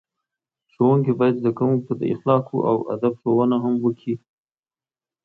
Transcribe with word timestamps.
ښوونکي 0.73 1.11
باید 1.19 1.39
زده 1.41 1.51
کوونکو 1.57 1.85
ته 1.87 1.93
د 2.01 2.03
اخلاقو 2.13 2.57
او 2.69 2.77
ادب 2.93 3.13
ښوونه 3.21 3.57
هم 3.63 3.73
وکړي. 3.85 4.15